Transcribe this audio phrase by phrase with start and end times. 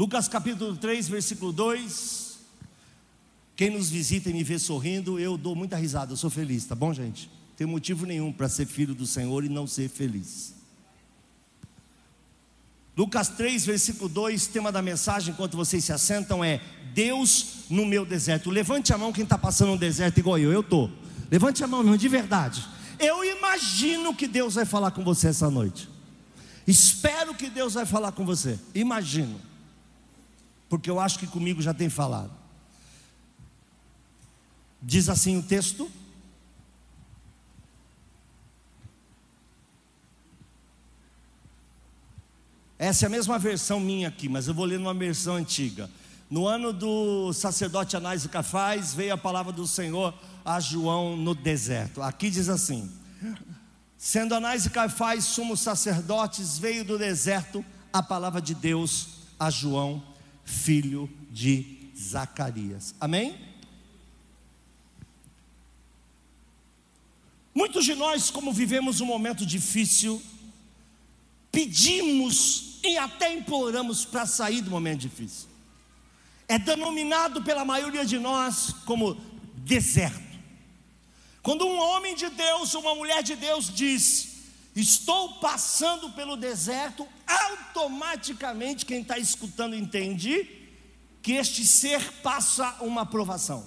[0.00, 2.38] Lucas capítulo 3, versículo 2.
[3.54, 6.74] Quem nos visita e me vê sorrindo, eu dou muita risada, eu sou feliz, tá
[6.74, 7.30] bom, gente?
[7.54, 10.54] Tem motivo nenhum para ser filho do Senhor e não ser feliz.
[12.96, 16.62] Lucas 3, versículo 2, tema da mensagem, enquanto vocês se assentam, é
[16.94, 18.48] Deus no meu deserto.
[18.48, 20.90] Levante a mão quem está passando um deserto igual eu, eu estou.
[21.30, 22.66] Levante a mão, meu, de verdade.
[22.98, 25.90] Eu imagino que Deus vai falar com você essa noite.
[26.66, 28.58] Espero que Deus vai falar com você.
[28.74, 29.49] Imagino.
[30.70, 32.30] Porque eu acho que comigo já tem falado.
[34.80, 35.90] Diz assim o texto:
[42.78, 45.90] Essa é a mesma versão minha aqui, mas eu vou ler numa versão antiga.
[46.30, 51.34] No ano do sacerdote Anás e Cafaz, veio a palavra do Senhor a João no
[51.34, 52.00] deserto.
[52.00, 52.90] Aqui diz assim:
[53.98, 60.02] Sendo Anás e Cafaz sumos sacerdotes, veio do deserto a palavra de Deus a João,
[60.50, 62.94] filho de Zacarias.
[63.00, 63.38] Amém?
[67.54, 70.22] Muitos de nós, como vivemos um momento difícil,
[71.50, 75.48] pedimos e até imploramos para sair do momento difícil.
[76.48, 79.14] É denominado pela maioria de nós como
[79.56, 80.30] deserto.
[81.42, 84.29] Quando um homem de Deus, uma mulher de Deus diz:
[84.80, 90.48] Estou passando pelo deserto, automaticamente quem está escutando entende
[91.22, 93.64] que este ser passa uma provação.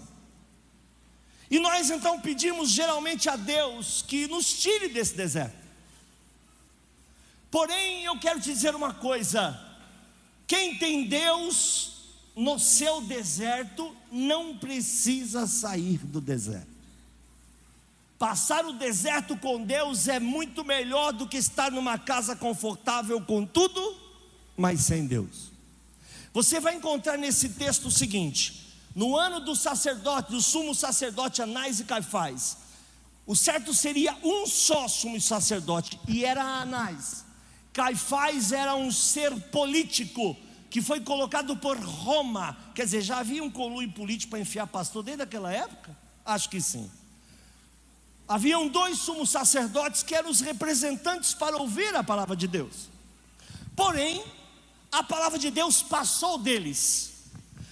[1.51, 5.63] E nós então pedimos geralmente a Deus que nos tire desse deserto.
[7.51, 9.59] Porém, eu quero te dizer uma coisa:
[10.47, 11.91] quem tem Deus
[12.35, 16.72] no seu deserto não precisa sair do deserto.
[18.23, 23.45] Passar o deserto com Deus é muito melhor do que estar numa casa confortável com
[23.45, 23.97] tudo,
[24.55, 25.51] mas sem Deus.
[26.31, 31.81] Você vai encontrar nesse texto o seguinte: no ano do sacerdote, do sumo sacerdote Anás
[31.81, 32.59] e Caifás,
[33.25, 37.25] o certo seria um só sumo sacerdote, e era Anás.
[37.73, 40.33] Caifás era um ser político
[40.69, 42.57] que foi colocado por Roma.
[42.73, 45.93] Quer dizer, já havia um conluio político para enfiar pastor desde aquela época?
[46.23, 46.89] Acho que sim.
[48.27, 52.89] Haviam dois sumos sacerdotes que eram os representantes para ouvir a palavra de Deus.
[53.75, 54.23] Porém,
[54.91, 57.13] a palavra de Deus passou deles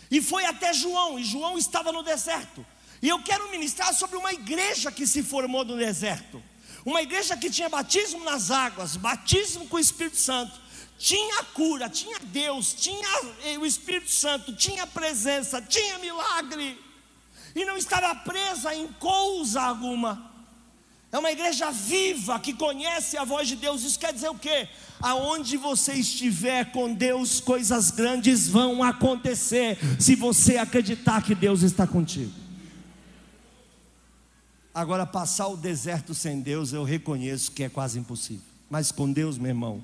[0.09, 2.65] e foi até João, e João estava no deserto.
[3.01, 6.43] E eu quero ministrar sobre uma igreja que se formou no deserto.
[6.85, 10.59] Uma igreja que tinha batismo nas águas, batismo com o Espírito Santo,
[10.97, 13.07] tinha cura, tinha Deus, tinha
[13.59, 16.79] o Espírito Santo, tinha presença, tinha milagre,
[17.55, 20.30] e não estava presa em coisa alguma.
[21.11, 23.83] É uma igreja viva que conhece a voz de Deus.
[23.83, 24.69] Isso quer dizer o quê?
[25.01, 31.85] Aonde você estiver com Deus, coisas grandes vão acontecer, se você acreditar que Deus está
[31.85, 32.31] contigo.
[34.73, 38.45] Agora, passar o deserto sem Deus, eu reconheço que é quase impossível.
[38.69, 39.83] Mas com Deus, meu irmão,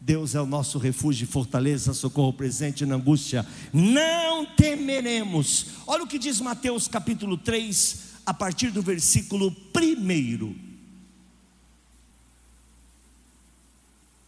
[0.00, 3.46] Deus é o nosso refúgio e fortaleza, socorro presente na angústia.
[3.72, 5.66] Não temeremos.
[5.86, 10.54] Olha o que diz Mateus capítulo 3, a partir do versículo 1.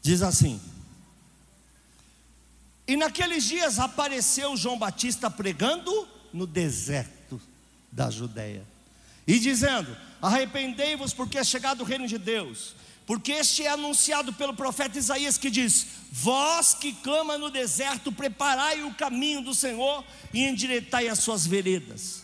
[0.00, 0.58] Diz assim:
[2.88, 7.38] E naqueles dias apareceu João Batista pregando no deserto
[7.92, 8.66] da Judéia
[9.26, 12.74] e dizendo: Arrependei-vos, porque é chegado o reino de Deus.
[13.04, 18.82] Porque este é anunciado pelo profeta Isaías que diz: Vós que clama no deserto, preparai
[18.82, 20.02] o caminho do Senhor
[20.32, 22.19] e endireitai as suas veredas.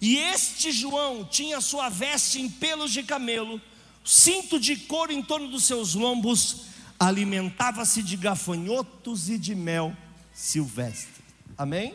[0.00, 3.60] E este João tinha sua veste em pelos de camelo,
[4.04, 6.62] cinto de couro em torno dos seus lombos,
[6.98, 9.94] alimentava-se de gafanhotos e de mel
[10.32, 11.22] silvestre.
[11.56, 11.94] Amém?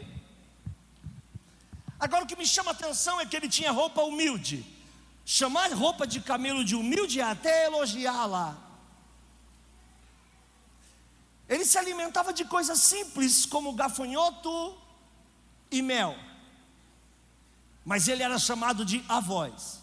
[1.99, 4.63] Agora o que me chama a atenção é que ele tinha roupa humilde.
[5.25, 8.55] Chamar roupa de camelo de humilde é até elogiá-la.
[11.49, 14.77] Ele se alimentava de coisas simples, como gafanhoto
[15.71, 16.15] e mel.
[17.85, 19.79] Mas ele era chamado de avós.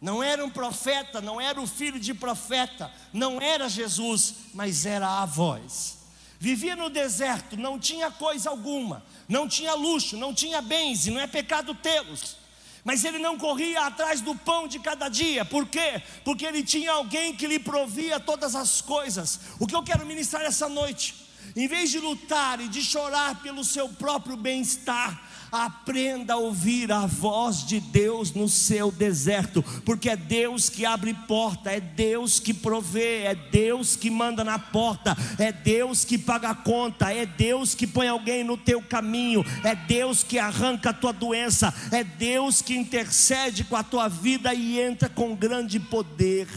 [0.00, 5.20] Não era um profeta, não era o filho de profeta, não era Jesus, mas era
[5.20, 5.98] a voz.
[6.38, 11.20] Vivia no deserto, não tinha coisa alguma, não tinha luxo, não tinha bens, e não
[11.20, 12.38] é pecado tê-los.
[12.82, 16.02] Mas ele não corria atrás do pão de cada dia, por quê?
[16.24, 19.38] Porque ele tinha alguém que lhe provia todas as coisas.
[19.58, 21.14] O que eu quero ministrar essa noite,
[21.54, 27.06] em vez de lutar e de chorar pelo seu próprio bem-estar, Aprenda a ouvir a
[27.06, 32.54] voz de Deus no seu deserto, porque é Deus que abre porta, é Deus que
[32.54, 37.74] provê, é Deus que manda na porta, é Deus que paga a conta, é Deus
[37.74, 42.62] que põe alguém no teu caminho, é Deus que arranca a tua doença, é Deus
[42.62, 46.48] que intercede com a tua vida e entra com grande poder.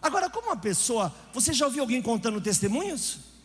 [0.00, 3.35] Agora, como uma pessoa, você já ouviu alguém contando testemunhos?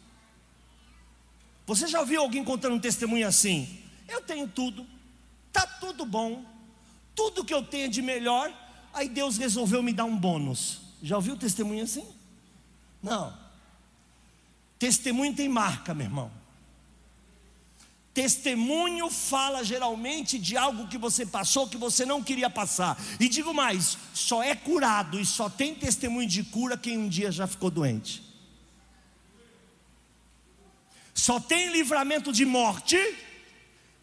[1.72, 3.80] Você já ouviu alguém contando um testemunho assim?
[4.06, 4.86] Eu tenho tudo,
[5.54, 6.44] tá tudo bom,
[7.16, 8.52] tudo que eu tenho de melhor,
[8.94, 10.82] aí Deus resolveu me dar um bônus.
[11.02, 12.06] Já ouviu testemunho assim?
[13.02, 13.34] Não.
[14.78, 16.30] Testemunho tem marca, meu irmão.
[18.14, 23.02] Testemunho fala geralmente de algo que você passou que você não queria passar.
[23.18, 27.32] E digo mais: só é curado e só tem testemunho de cura quem um dia
[27.32, 28.30] já ficou doente.
[31.22, 32.98] Só tem livramento de morte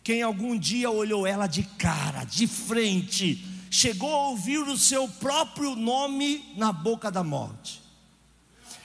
[0.05, 5.75] quem algum dia olhou ela de cara, de frente, chegou a ouvir o seu próprio
[5.75, 7.83] nome na boca da morte.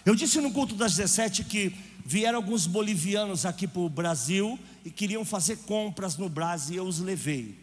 [0.03, 4.89] Eu disse no culto das 17 que vieram alguns bolivianos aqui para o Brasil e
[4.89, 7.55] queriam fazer compras no Brasil e eu os levei.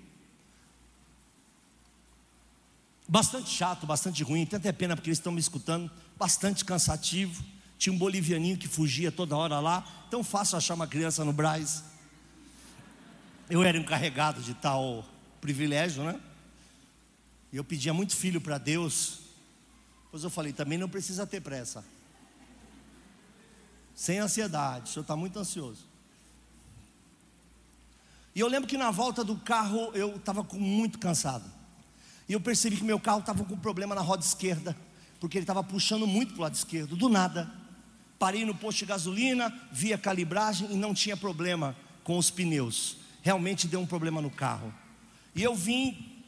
[3.09, 7.43] Bastante chato, bastante ruim, tanto é pena porque eles estão me escutando, bastante cansativo.
[7.81, 9.81] Tinha um bolivianinho que fugia toda hora lá.
[10.11, 11.83] Tão fácil achar uma criança no Braz.
[13.49, 15.03] Eu era encarregado de tal
[15.41, 16.21] privilégio, né?
[17.51, 19.21] E eu pedia muito filho para Deus.
[20.11, 21.83] Pois eu falei, também não precisa ter pressa.
[23.95, 25.87] Sem ansiedade, o senhor está muito ansioso.
[28.35, 31.51] E eu lembro que na volta do carro eu estava muito cansado.
[32.29, 34.77] E eu percebi que meu carro estava com problema na roda esquerda,
[35.19, 37.60] porque ele estava puxando muito para o lado esquerdo, do nada.
[38.21, 41.75] Parei no posto de gasolina, vi a calibragem e não tinha problema
[42.05, 42.99] com os pneus.
[43.23, 44.75] Realmente deu um problema no carro.
[45.35, 46.23] E eu vim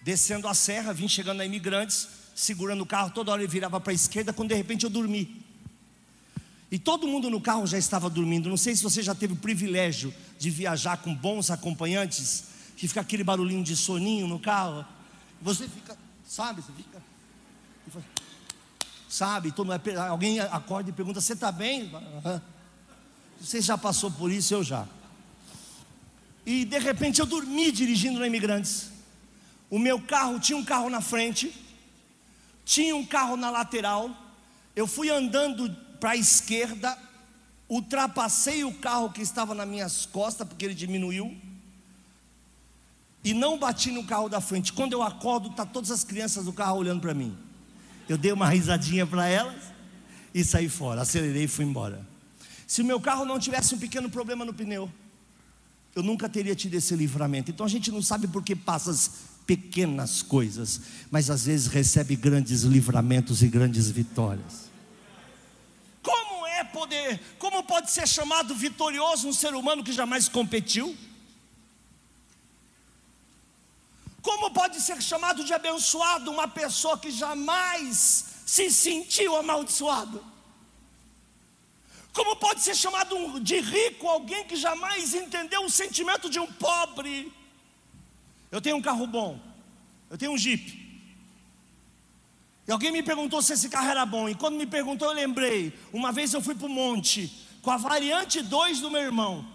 [0.00, 3.90] descendo a serra, vim chegando na Imigrantes, segurando o carro, toda hora ele virava para
[3.90, 5.44] a esquerda, quando de repente eu dormi.
[6.70, 8.48] E todo mundo no carro já estava dormindo.
[8.48, 12.44] Não sei se você já teve o privilégio de viajar com bons acompanhantes,
[12.76, 14.86] que fica aquele barulhinho de soninho no carro.
[15.42, 17.02] Você fica, sabe, você fica
[19.14, 19.52] sabe?
[19.52, 21.90] Todo mundo, alguém acorda e pergunta: Você está bem?
[23.40, 24.54] Você já passou por isso?
[24.54, 24.86] Eu já.
[26.44, 28.90] E de repente eu dormi dirigindo na Imigrantes.
[29.70, 31.54] O meu carro tinha um carro na frente,
[32.64, 34.10] tinha um carro na lateral.
[34.74, 35.70] Eu fui andando
[36.00, 36.98] para a esquerda,
[37.68, 41.36] ultrapassei o carro que estava nas minhas costas, porque ele diminuiu,
[43.22, 44.72] e não bati no carro da frente.
[44.72, 47.36] Quando eu acordo, tá todas as crianças do carro olhando para mim.
[48.08, 49.62] Eu dei uma risadinha para elas
[50.32, 52.06] e saí fora, acelerei e fui embora.
[52.66, 54.90] Se o meu carro não tivesse um pequeno problema no pneu,
[55.94, 57.50] eu nunca teria tido esse livramento.
[57.50, 59.10] Então a gente não sabe por que passa as
[59.46, 60.80] pequenas coisas,
[61.10, 64.70] mas às vezes recebe grandes livramentos e grandes vitórias.
[66.02, 70.96] Como é poder, como pode ser chamado vitorioso um ser humano que jamais competiu?
[74.24, 80.24] Como pode ser chamado de abençoado uma pessoa que jamais se sentiu amaldiçoado?
[82.10, 87.30] Como pode ser chamado de rico alguém que jamais entendeu o sentimento de um pobre?
[88.50, 89.38] Eu tenho um carro bom,
[90.08, 90.82] eu tenho um Jeep.
[92.66, 94.26] E alguém me perguntou se esse carro era bom.
[94.26, 95.78] E quando me perguntou, eu lembrei.
[95.92, 99.53] Uma vez eu fui para o monte com a variante 2 do meu irmão.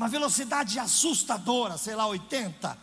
[0.00, 2.68] Uma velocidade assustadora, sei lá, 80.
[2.68, 2.76] Não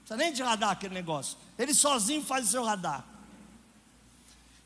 [0.00, 1.38] precisa nem de radar aquele negócio.
[1.58, 3.02] Ele sozinho faz o seu radar.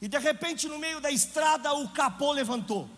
[0.03, 2.91] E de repente, no meio da estrada, o capô levantou.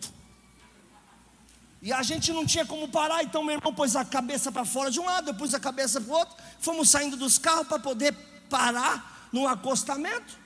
[1.83, 4.91] E a gente não tinha como parar, então meu irmão pôs a cabeça para fora
[4.91, 6.37] de um lado, eu pus a cabeça para o outro.
[6.59, 8.15] Fomos saindo dos carros para poder
[8.49, 10.39] parar no acostamento.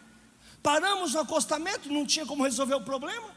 [0.61, 3.29] Paramos no acostamento, não tinha como resolver o problema.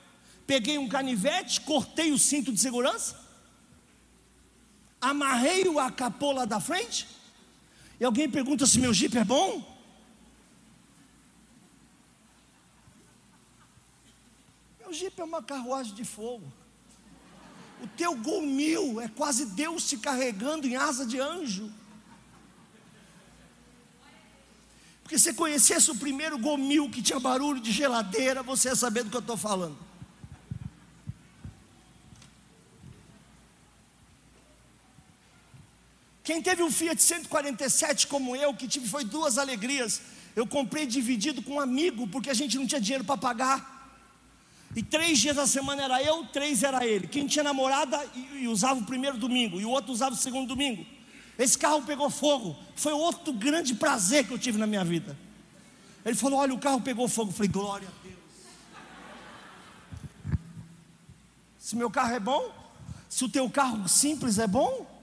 [0.48, 3.27] Peguei um canivete, cortei o cinto de segurança
[5.01, 7.08] amarrei-o a capola da frente,
[8.00, 9.75] e alguém pergunta se meu Jeep é bom.
[14.80, 16.51] Meu Jeep é uma carruagem de fogo.
[17.82, 21.72] O teu gol mil é quase Deus te carregando em asa de anjo.
[25.04, 29.04] Porque se conhecesse o primeiro gol mil que tinha barulho de geladeira, você ia saber
[29.04, 29.87] do que eu estou falando.
[36.28, 40.02] Quem teve um Fiat 147 como eu, que tive foi duas alegrias.
[40.36, 43.96] Eu comprei dividido com um amigo, porque a gente não tinha dinheiro para pagar.
[44.76, 47.08] E três dias da semana era eu, três era ele.
[47.08, 50.50] Quem tinha namorada e, e usava o primeiro domingo, e o outro usava o segundo
[50.50, 50.86] domingo.
[51.40, 52.58] Esse carro pegou fogo.
[52.76, 55.18] Foi outro grande prazer que eu tive na minha vida.
[56.04, 57.30] Ele falou: Olha, o carro pegou fogo.
[57.32, 58.18] Eu falei: Glória a Deus.
[61.58, 62.54] Se meu carro é bom,
[63.08, 64.97] se o teu carro simples é bom,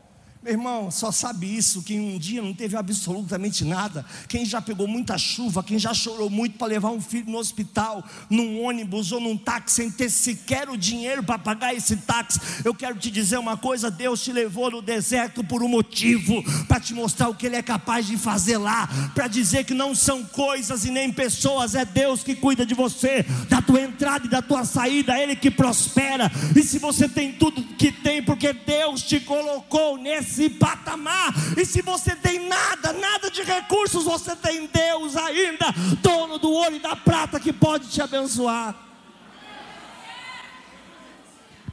[0.44, 4.04] meu irmão, só sabe isso quem um dia não teve absolutamente nada.
[4.28, 8.04] Quem já pegou muita chuva, quem já chorou muito para levar um filho no hospital,
[8.28, 12.38] num ônibus ou num táxi, sem ter sequer o dinheiro para pagar esse táxi.
[12.62, 16.78] Eu quero te dizer uma coisa: Deus te levou no deserto por um motivo, para
[16.78, 20.22] te mostrar o que Ele é capaz de fazer lá, para dizer que não são
[20.24, 24.42] coisas e nem pessoas, é Deus que cuida de você, da tua entrada e da
[24.42, 26.30] tua saída, Ele que prospera.
[26.54, 31.32] E se você tem tudo que tem, porque Deus te colocou nesse esse patamar.
[31.56, 35.66] E se você tem nada, nada de recursos, você tem Deus ainda,
[36.02, 38.74] dono do ouro e da prata, que pode te abençoar.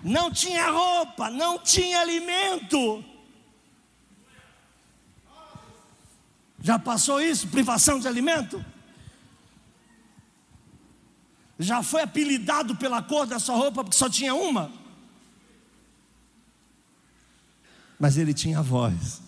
[0.04, 3.04] Não tinha roupa, não tinha alimento.
[6.60, 7.48] Já passou isso?
[7.48, 8.64] Privação de alimento?
[11.58, 14.81] Já foi apelidado pela cor da sua roupa porque só tinha uma?
[18.02, 19.22] Mas ele tinha voz.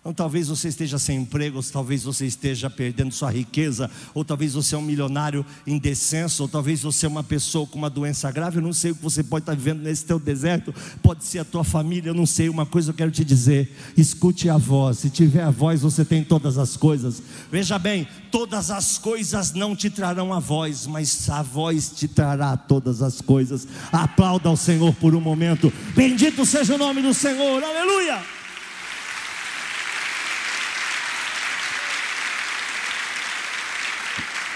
[0.00, 4.74] Então talvez você esteja sem emprego, talvez você esteja perdendo sua riqueza, ou talvez você
[4.74, 8.62] é um milionário indecente, ou talvez você é uma pessoa com uma doença grave, eu
[8.62, 11.64] não sei o que você pode estar vivendo nesse teu deserto, pode ser a tua
[11.64, 15.42] família, eu não sei, uma coisa eu quero te dizer, escute a voz, se tiver
[15.42, 20.32] a voz você tem todas as coisas, veja bem, todas as coisas não te trarão
[20.32, 25.20] a voz, mas a voz te trará todas as coisas, aplauda ao Senhor por um
[25.20, 28.37] momento, bendito seja o nome do Senhor, aleluia!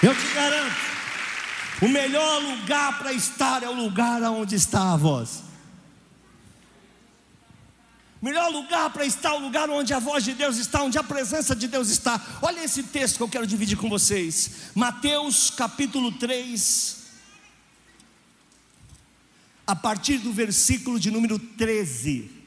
[0.03, 0.75] Eu te garanto,
[1.81, 5.45] o melhor lugar para estar é o lugar onde está a voz.
[8.21, 10.99] O melhor lugar para estar é o lugar onde a voz de Deus está, onde
[10.99, 12.21] a presença de Deus está.
[12.43, 14.71] Olha esse texto que eu quero dividir com vocês.
[14.75, 16.97] Mateus capítulo 3,
[19.65, 22.42] a partir do versículo de número 13.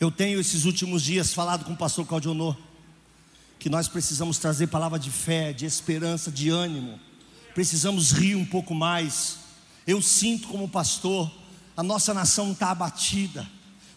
[0.00, 2.56] Eu tenho esses últimos dias falado com o pastor Claudionor
[3.58, 7.00] que nós precisamos trazer palavra de fé, de esperança, de ânimo.
[7.54, 9.38] Precisamos rir um pouco mais.
[9.84, 11.28] Eu sinto como pastor,
[11.76, 13.44] a nossa nação está abatida.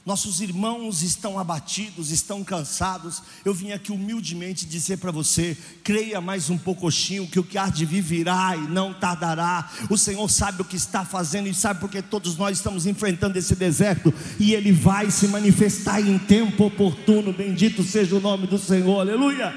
[0.03, 3.21] Nossos irmãos estão abatidos, estão cansados.
[3.45, 7.69] Eu vim aqui humildemente dizer para você: creia mais um pouquinho, que o que há
[7.69, 9.69] de vir virá e não tardará.
[9.91, 13.55] O Senhor sabe o que está fazendo e sabe porque todos nós estamos enfrentando esse
[13.55, 17.31] deserto e Ele vai se manifestar em tempo oportuno.
[17.31, 19.53] Bendito seja o nome do Senhor, aleluia.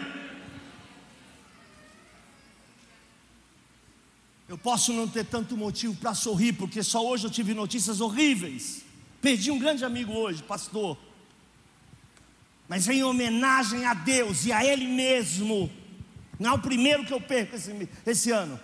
[4.47, 8.84] Eu posso não ter tanto motivo para sorrir, porque só hoje eu tive notícias horríveis.
[9.25, 10.99] Perdi um grande amigo hoje, pastor.
[12.69, 15.71] Mas em homenagem a Deus e a Ele mesmo.
[16.39, 18.61] Não é o primeiro que eu perco esse, esse ano.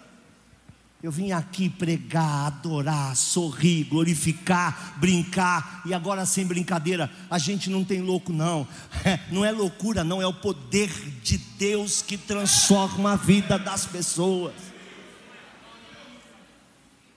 [1.02, 7.82] Eu vim aqui pregar, adorar, sorrir, glorificar, brincar, e agora sem brincadeira, a gente não
[7.82, 8.68] tem louco, não,
[9.32, 10.90] não é loucura, não, é o poder
[11.22, 14.69] de Deus que transforma a vida das pessoas.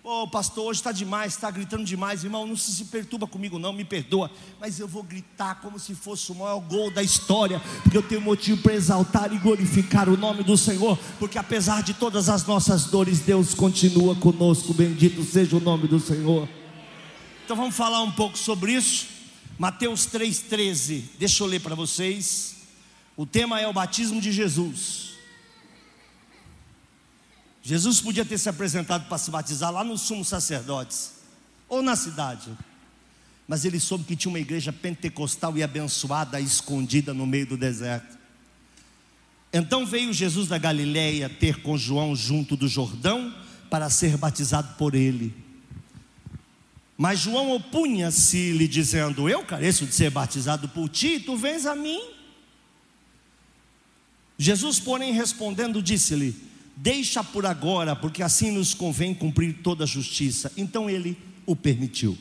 [0.06, 2.46] Ô oh, pastor, hoje está demais, está gritando demais, irmão.
[2.46, 4.30] Não se, se perturba comigo, não, me perdoa.
[4.60, 8.20] Mas eu vou gritar como se fosse o maior gol da história, porque eu tenho
[8.20, 11.00] motivo para exaltar e glorificar o nome do Senhor.
[11.18, 14.74] Porque apesar de todas as nossas dores, Deus continua conosco.
[14.74, 16.50] Bendito seja o nome do Senhor.
[17.46, 19.08] Então vamos falar um pouco sobre isso.
[19.58, 21.04] Mateus 3,13.
[21.18, 22.58] Deixa eu ler para vocês.
[23.16, 25.03] O tema é o batismo de Jesus.
[27.64, 31.14] Jesus podia ter se apresentado para se batizar lá no sumo sacerdotes,
[31.70, 32.52] ou na cidade,
[33.48, 38.18] mas ele soube que tinha uma igreja pentecostal e abençoada, escondida no meio do deserto.
[39.52, 43.34] Então veio Jesus da Galiléia ter com João junto do Jordão
[43.70, 45.34] para ser batizado por ele.
[46.98, 51.76] Mas João opunha-se, lhe dizendo: Eu careço de ser batizado por ti, tu vens a
[51.76, 52.02] mim.
[54.38, 60.52] Jesus, porém, respondendo, disse-lhe: Deixa por agora, porque assim nos convém cumprir toda a justiça.
[60.58, 62.18] Então ele o permitiu.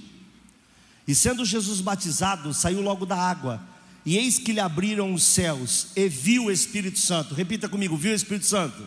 [1.06, 3.62] E sendo Jesus batizado, saiu logo da água.
[4.04, 7.34] E eis que lhe abriram os céus e viu o Espírito Santo.
[7.34, 8.86] Repita comigo: viu o Espírito Santo?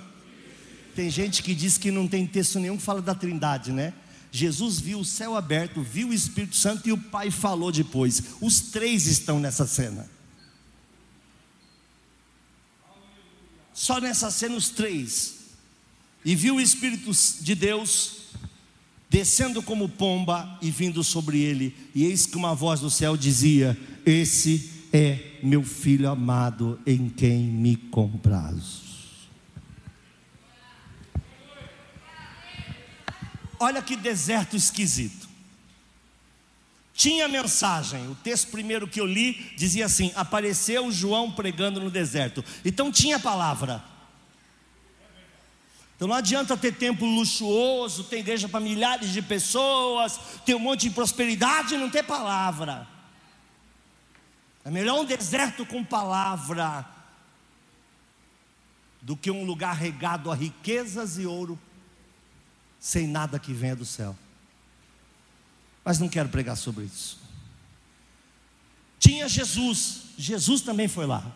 [0.93, 3.93] Tem gente que diz que não tem texto nenhum que fala da Trindade, né?
[4.31, 8.21] Jesus viu o céu aberto, viu o Espírito Santo e o Pai falou depois.
[8.41, 10.09] Os três estão nessa cena.
[13.73, 15.34] Só nessa cena os três.
[16.25, 18.15] E viu o Espírito de Deus
[19.09, 21.73] descendo como pomba e vindo sobre ele.
[21.93, 27.43] E eis que uma voz do céu dizia: Esse é meu filho amado em quem
[27.43, 28.83] me comprazo.
[33.59, 35.29] Olha que deserto esquisito.
[36.93, 42.43] Tinha mensagem, o texto primeiro que eu li dizia assim: apareceu João pregando no deserto.
[42.63, 43.94] Então tinha palavra.
[45.95, 50.81] Então não adianta ter templo luxuoso, ter igreja para milhares de pessoas, ter um monte
[50.81, 52.87] de prosperidade e não ter palavra.
[54.65, 56.85] É melhor um deserto com palavra
[59.01, 61.57] do que um lugar regado a riquezas e ouro
[62.79, 64.15] sem nada que venha do céu.
[65.83, 67.19] Mas não quero pregar sobre isso.
[68.99, 71.31] Tinha Jesus, Jesus também foi lá.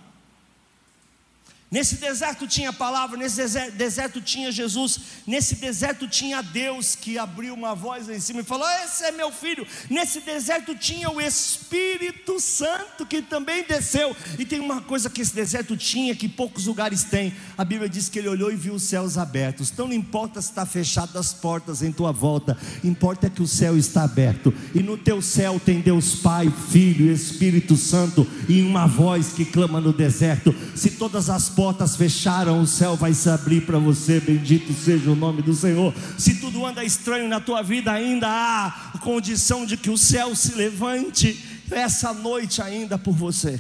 [1.71, 7.75] Nesse deserto tinha palavra, nesse deserto tinha Jesus, nesse deserto tinha Deus que abriu uma
[7.75, 9.67] voz lá em cima e falou: Esse é meu filho.
[9.87, 14.15] Nesse deserto tinha o Espírito Santo que também desceu.
[14.39, 17.35] E tem uma coisa que esse deserto tinha que poucos lugares têm.
[17.55, 19.69] A Bíblia diz que ele olhou e viu os céus abertos.
[19.69, 23.77] Então não importa se está fechado as portas em tua volta, importa que o céu
[23.77, 24.51] está aberto.
[24.73, 29.45] E no teu céu tem Deus Pai, Filho e Espírito Santo, e uma voz que
[29.45, 30.55] clama no deserto.
[30.75, 34.21] Se todas as portas fecharam, o céu vai se abrir para você.
[34.21, 35.93] Bendito seja o nome do Senhor.
[36.17, 40.55] Se tudo anda estranho na tua vida, ainda há condição de que o céu se
[40.55, 41.37] levante
[41.69, 43.59] essa noite ainda por você.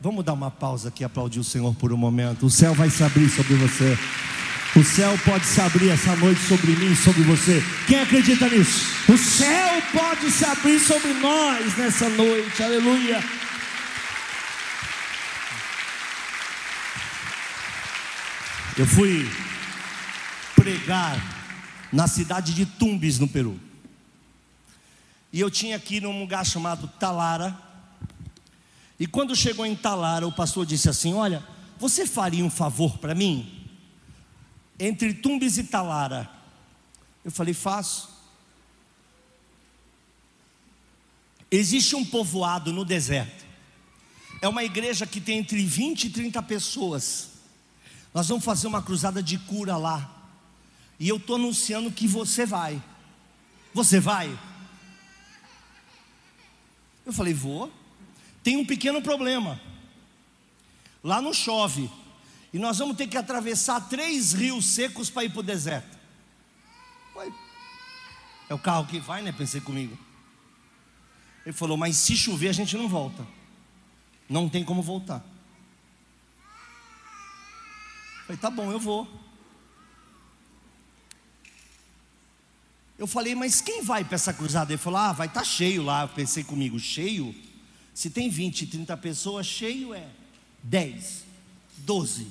[0.00, 2.46] Vamos dar uma pausa aqui aplaudir o Senhor por um momento.
[2.46, 3.98] O céu vai se abrir sobre você.
[4.76, 7.60] O céu pode se abrir essa noite sobre mim, sobre você.
[7.88, 8.86] Quem acredita nisso?
[9.08, 12.62] O céu pode se abrir sobre nós nessa noite.
[12.62, 13.41] Aleluia.
[18.78, 19.28] Eu fui
[20.56, 21.18] pregar
[21.92, 23.60] na cidade de Tumbes, no Peru.
[25.30, 27.54] E eu tinha aqui num lugar chamado Talara.
[28.98, 31.46] E quando chegou em Talara, o pastor disse assim: Olha,
[31.78, 33.68] você faria um favor para mim?
[34.78, 36.30] Entre Tumbes e Talara.
[37.22, 38.08] Eu falei: Faço.
[41.50, 43.44] Existe um povoado no deserto.
[44.40, 47.31] É uma igreja que tem entre 20 e 30 pessoas.
[48.12, 50.10] Nós vamos fazer uma cruzada de cura lá.
[50.98, 52.82] E eu estou anunciando que você vai.
[53.72, 54.38] Você vai?
[57.04, 57.72] Eu falei, vou.
[58.42, 59.60] Tem um pequeno problema.
[61.02, 61.90] Lá não chove.
[62.52, 65.98] E nós vamos ter que atravessar três rios secos para ir para o deserto.
[68.48, 69.32] É o carro que vai, né?
[69.32, 69.98] Pensei comigo.
[71.46, 73.26] Ele falou, mas se chover a gente não volta.
[74.28, 75.24] Não tem como voltar.
[78.32, 79.06] Falei, tá bom, eu vou.
[82.96, 84.72] Eu falei, mas quem vai para essa cruzada?
[84.72, 86.02] Ele falou, ah, vai estar tá cheio lá.
[86.02, 87.34] Eu pensei comigo, cheio?
[87.92, 90.08] Se tem 20, 30 pessoas, cheio é
[90.62, 91.24] 10,
[91.78, 92.28] 12.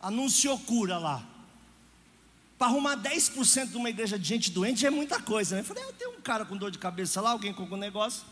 [0.00, 1.24] Anunciou cura lá.
[2.58, 5.60] Para arrumar 10% de uma igreja de gente doente é muita coisa, né?
[5.60, 8.24] Eu falei, ah, tem um cara com dor de cabeça lá, alguém com algum negócio.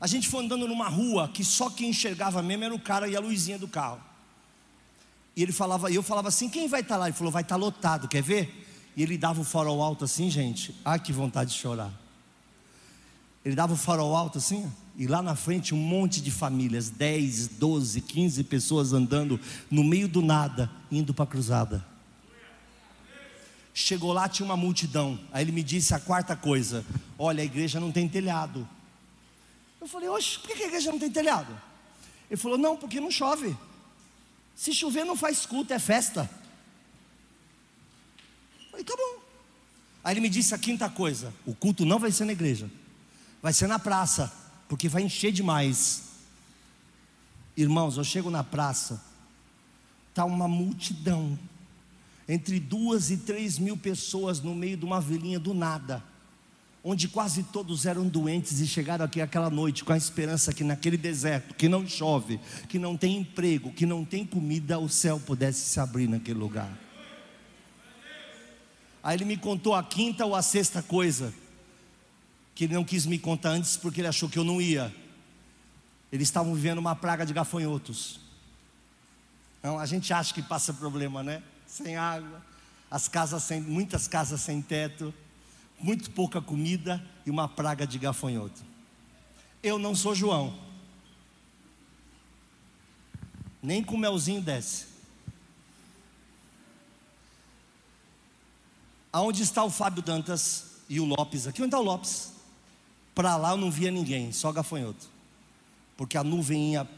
[0.00, 3.16] A gente foi andando numa rua que só quem enxergava mesmo era o cara e
[3.16, 4.13] a luzinha do carro.
[5.36, 7.08] E ele falava, eu falava assim: quem vai estar tá lá?
[7.08, 8.64] Ele falou: vai estar tá lotado, quer ver?
[8.96, 10.74] E ele dava o farol alto assim, gente.
[10.84, 11.92] Ai, que vontade de chorar.
[13.44, 17.48] Ele dava o farol alto assim, e lá na frente um monte de famílias, 10,
[17.48, 19.38] 12, 15 pessoas andando
[19.70, 21.84] no meio do nada, indo para a cruzada.
[23.74, 25.18] Chegou lá, tinha uma multidão.
[25.32, 26.86] Aí ele me disse a quarta coisa:
[27.18, 28.66] Olha, a igreja não tem telhado.
[29.80, 31.52] Eu falei: Oxe, por que a igreja não tem telhado?
[32.30, 33.54] Ele falou: Não, porque não chove.
[34.54, 36.28] Se chover, não faz culto, é festa.
[38.70, 39.22] Falei, tá bom.
[40.02, 42.70] Aí ele me disse a quinta coisa: o culto não vai ser na igreja,
[43.42, 44.32] vai ser na praça,
[44.68, 46.02] porque vai encher demais.
[47.56, 49.02] Irmãos, eu chego na praça,
[50.10, 51.38] está uma multidão,
[52.28, 56.02] entre duas e três mil pessoas no meio de uma vilinha do nada,
[56.86, 60.98] onde quase todos eram doentes e chegaram aqui aquela noite com a esperança que naquele
[60.98, 65.60] deserto, que não chove, que não tem emprego, que não tem comida, o céu pudesse
[65.60, 66.70] se abrir naquele lugar.
[69.02, 71.32] Aí ele me contou a quinta ou a sexta coisa,
[72.54, 74.94] que ele não quis me contar antes porque ele achou que eu não ia.
[76.12, 78.20] Eles estavam vivendo uma praga de gafanhotos.
[79.58, 81.42] Então, a gente acha que passa problema, né?
[81.66, 82.42] Sem água,
[82.90, 85.12] as casas sem, muitas casas sem teto,
[85.78, 88.62] muito pouca comida e uma praga de gafanhoto.
[89.62, 90.54] Eu não sou João.
[93.62, 94.86] Nem com melzinho desce.
[99.12, 101.46] Aonde está o Fábio Dantas e o Lopes?
[101.46, 102.32] Aqui onde está o Lopes?
[103.14, 105.14] Para lá eu não via ninguém, só gafanhoto
[105.96, 106.88] porque a nuvem ia,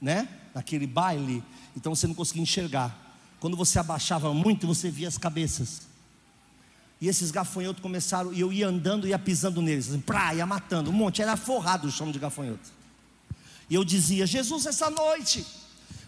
[0.00, 1.42] né, naquele baile,
[1.76, 3.16] então você não conseguia enxergar.
[3.40, 5.85] Quando você abaixava muito, você via as cabeças.
[7.00, 10.02] E esses gafanhotos começaram, e eu ia andando, ia pisando neles, assim,
[10.36, 12.70] ia matando, um monte, era forrado o chão de gafanhoto.
[13.68, 15.46] E eu dizia: Jesus, essa noite,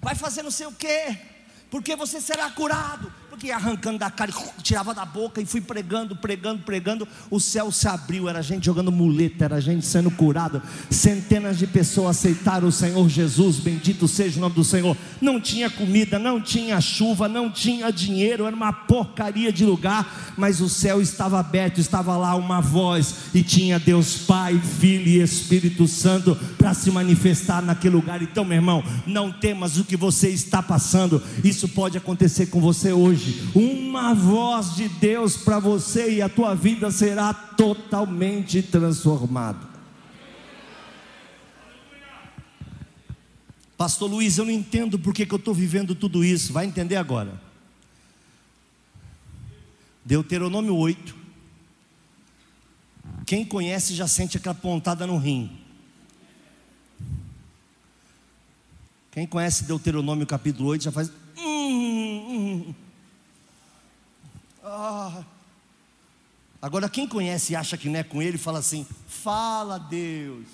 [0.01, 1.19] vai fazer não sei o quê,
[1.71, 6.63] porque você será curado, que arrancando da cara, tirava da boca e fui pregando, pregando,
[6.63, 7.09] pregando.
[7.31, 10.63] O céu se abriu, era gente jogando muleta, era gente sendo curada.
[10.91, 14.97] Centenas de pessoas aceitaram o Senhor Jesus, bendito seja o nome do Senhor.
[15.21, 20.61] Não tinha comida, não tinha chuva, não tinha dinheiro, era uma porcaria de lugar, mas
[20.61, 25.87] o céu estava aberto, estava lá uma voz e tinha Deus Pai, Filho e Espírito
[25.87, 28.21] Santo para se manifestar naquele lugar.
[28.21, 32.93] Então, meu irmão, não temas o que você está passando, isso pode acontecer com você
[32.93, 39.69] hoje hoje uma voz de Deus para você e a tua vida será totalmente transformada.
[43.77, 46.53] Pastor Luiz, eu não entendo porque que eu estou vivendo tudo isso.
[46.53, 47.41] Vai entender agora.
[50.05, 51.15] Deuteronômio 8.
[53.25, 55.59] Quem conhece já sente aquela pontada no rim.
[59.13, 61.13] Quem conhece Deuteronômio capítulo 8 já faz.
[61.37, 62.75] Hum, hum.
[64.71, 65.25] Ah.
[66.61, 70.49] Agora, quem conhece e acha que não é com ele, fala assim: fala Deus.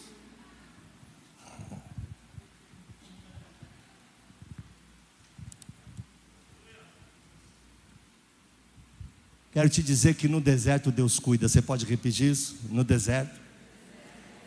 [9.52, 11.48] Quero te dizer que no deserto Deus cuida.
[11.48, 12.56] Você pode repetir isso?
[12.70, 13.40] No deserto,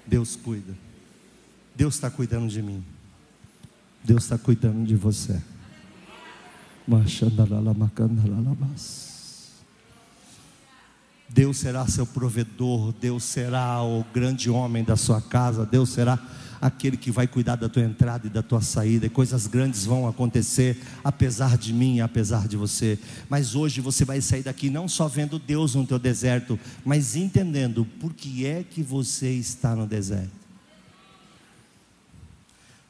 [0.06, 0.76] Deus cuida.
[1.74, 2.84] Deus está cuidando de mim.
[4.04, 5.42] Deus está cuidando de você.
[6.86, 9.17] Machandalalamacandalalamás.
[11.30, 16.18] Deus será seu provedor, Deus será o grande homem da sua casa, Deus será
[16.60, 20.08] aquele que vai cuidar da tua entrada e da tua saída, e coisas grandes vão
[20.08, 22.98] acontecer, apesar de mim, apesar de você.
[23.30, 27.86] Mas hoje você vai sair daqui não só vendo Deus no teu deserto, mas entendendo
[28.00, 30.38] por que é que você está no deserto.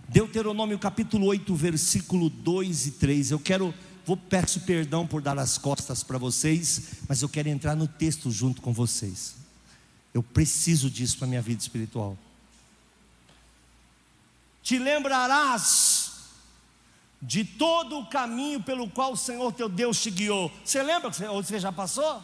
[0.10, 3.32] Deuteronômio capítulo 8, versículo 2 e 3.
[3.32, 3.74] Eu quero
[4.08, 8.32] vou peço perdão por dar as costas para vocês, mas eu quero entrar no texto
[8.32, 9.36] junto com vocês.
[10.14, 12.18] Eu preciso disso para minha vida espiritual.
[14.64, 16.14] Te lembrarás
[17.22, 20.50] de todo o caminho pelo qual o Senhor teu Deus te guiou.
[20.64, 22.24] Você lembra que você já passou?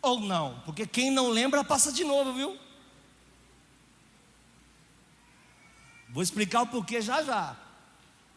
[0.00, 0.60] Ou não?
[0.60, 2.56] Porque quem não lembra passa de novo, viu?
[6.10, 7.67] Vou explicar o porquê já já.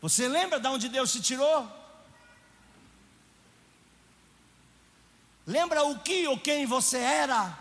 [0.02, 1.70] Você lembra de onde Deus te tirou?
[5.46, 7.58] Lembra o que ou quem você era?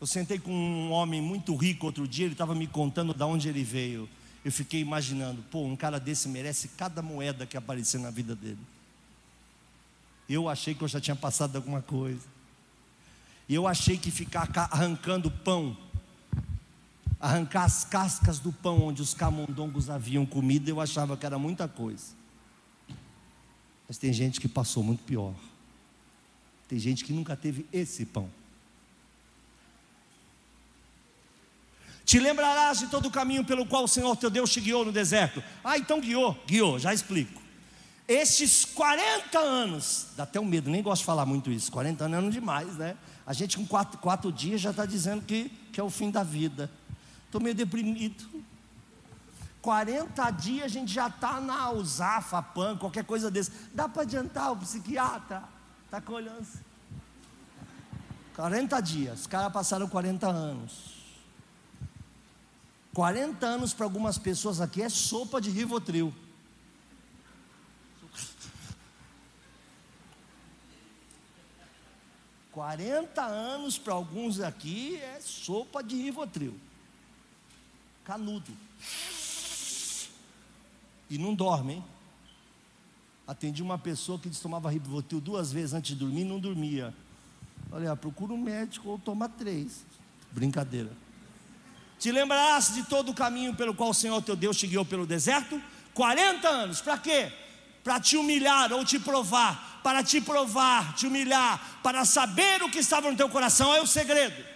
[0.00, 3.48] Eu sentei com um homem muito rico outro dia, ele estava me contando de onde
[3.48, 4.08] ele veio.
[4.44, 8.58] Eu fiquei imaginando, pô, um cara desse merece cada moeda que aparecer na vida dele.
[10.28, 12.26] Eu achei que eu já tinha passado alguma coisa.
[13.48, 15.76] E eu achei que ficar arrancando pão
[17.20, 21.66] arrancar as cascas do pão onde os camundongos haviam comido, eu achava que era muita
[21.66, 22.14] coisa.
[23.88, 25.34] Mas tem gente que passou muito pior.
[26.68, 28.28] Tem gente que nunca teve esse pão.
[32.04, 34.92] Te lembrarás de todo o caminho pelo qual o Senhor teu Deus te guiou no
[34.92, 35.42] deserto.
[35.64, 37.42] Ah, então guiou, guiou, já explico.
[38.06, 41.72] Estes 40 anos, dá até um medo, nem gosto de falar muito isso.
[41.72, 42.96] 40 anos é demais, né?
[43.26, 46.22] A gente com quatro, quatro dias já está dizendo que, que é o fim da
[46.22, 46.70] vida.
[47.36, 48.24] Estou meio deprimido.
[49.60, 53.50] 40 dias a gente já está na Usafa, PAN, qualquer coisa desse.
[53.74, 55.44] Dá para adiantar o psiquiatra?
[55.84, 56.46] Está colhendo.
[58.34, 60.94] 40 dias, os caras passaram 40 anos.
[62.94, 66.14] 40 anos para algumas pessoas aqui é sopa de Rivotril.
[72.50, 76.58] Quarenta anos para alguns aqui é sopa de Rivotril.
[78.06, 78.52] Canudo.
[81.10, 81.84] E não dorme, hein?
[83.26, 86.94] Atendi uma pessoa que tomava Rivotril duas vezes antes de dormir e não dormia.
[87.72, 89.84] Olha, procura um médico ou toma três.
[90.30, 90.90] Brincadeira.
[91.98, 95.04] Te lembrarás de todo o caminho pelo qual o Senhor teu Deus te guiou pelo
[95.04, 95.60] deserto?
[95.92, 97.32] 40 anos, para quê?
[97.82, 102.78] Para te humilhar ou te provar, para te provar, te humilhar, para saber o que
[102.78, 104.55] estava no teu coração, é o segredo.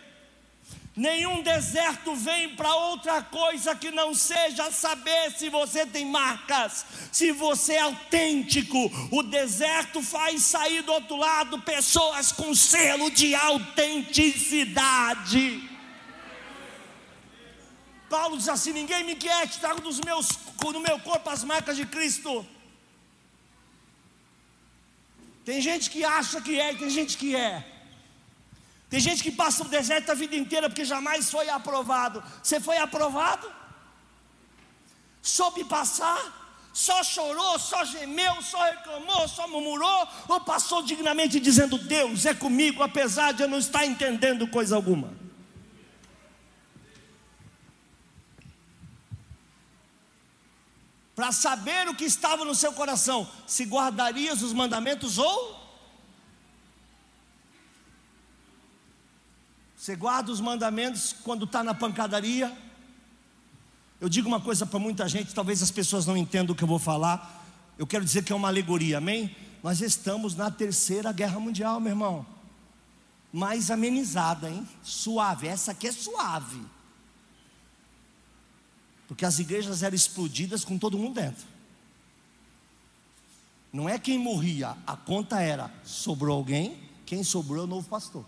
[1.00, 7.32] Nenhum deserto vem para outra coisa que não seja saber se você tem marcas, se
[7.32, 8.78] você é autêntico.
[9.10, 15.66] O deserto faz sair do outro lado pessoas com selo de autenticidade.
[18.10, 20.28] Paulo diz assim: ninguém me inquiete, trago dos meus,
[20.62, 22.46] no meu corpo as marcas de Cristo.
[25.46, 27.69] Tem gente que acha que é, tem gente que é.
[28.90, 32.22] Tem gente que passa o deserto a vida inteira porque jamais foi aprovado.
[32.42, 33.48] Você foi aprovado?
[35.22, 36.38] Soube passar?
[36.72, 40.08] Só chorou, só gemeu, só reclamou, só murmurou?
[40.28, 45.12] Ou passou dignamente dizendo: Deus é comigo, apesar de eu não estar entendendo coisa alguma?
[51.14, 55.59] Para saber o que estava no seu coração, se guardarias os mandamentos ou
[59.80, 62.54] Você guarda os mandamentos quando está na pancadaria?
[63.98, 66.68] Eu digo uma coisa para muita gente, talvez as pessoas não entendam o que eu
[66.68, 67.42] vou falar.
[67.78, 69.34] Eu quero dizer que é uma alegoria, amém?
[69.62, 72.26] Nós estamos na terceira guerra mundial, meu irmão.
[73.32, 74.68] Mais amenizada, hein?
[74.82, 75.48] Suave.
[75.48, 76.60] Essa aqui é suave.
[79.08, 81.46] Porque as igrejas eram explodidas com todo mundo dentro.
[83.72, 88.26] Não é quem morria, a conta era: sobrou alguém, quem sobrou é o novo pastor.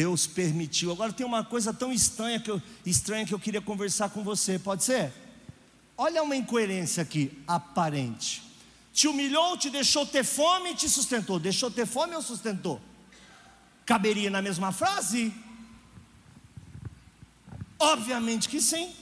[0.00, 0.90] Deus permitiu.
[0.90, 4.58] Agora tem uma coisa tão estranha que eu, estranha que eu queria conversar com você,
[4.58, 5.12] pode ser?
[5.94, 8.42] Olha uma incoerência aqui, aparente.
[8.94, 11.38] Te humilhou, te deixou ter fome e te sustentou.
[11.38, 12.80] Deixou ter fome ou sustentou?
[13.84, 15.34] Caberia na mesma frase?
[17.78, 18.94] Obviamente que sim,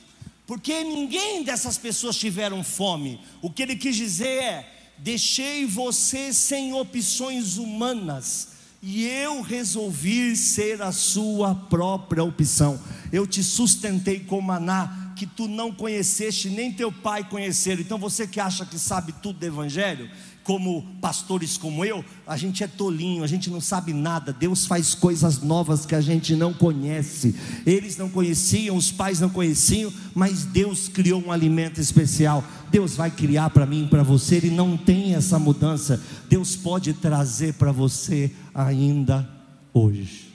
[0.49, 3.25] porque ninguém dessas pessoas tiveram fome.
[3.41, 10.81] O que ele quis dizer é: deixei você sem opções humanas e eu resolvi ser
[10.83, 12.81] a sua própria opção.
[13.13, 17.81] Eu te sustentei com maná que tu não conheceste, nem teu pai conheceram.
[17.81, 20.09] Então você que acha que sabe tudo do evangelho,
[20.49, 24.33] como pastores como eu, a gente é tolinho, a gente não sabe nada.
[24.33, 27.35] Deus faz coisas novas que a gente não conhece.
[27.67, 32.43] Eles não conheciam, os pais não conheciam, mas Deus criou um alimento especial.
[32.71, 36.03] Deus vai criar para mim e para você, Ele não tem essa mudança.
[36.31, 39.29] Deus pode trazer para você ainda
[39.75, 40.33] hoje.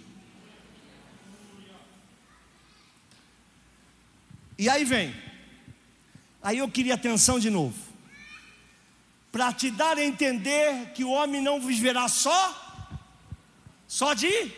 [4.60, 5.12] E aí vem,
[6.40, 7.93] aí eu queria atenção de novo
[9.34, 12.88] para te dar a entender que o homem não viverá só,
[13.88, 14.52] só de,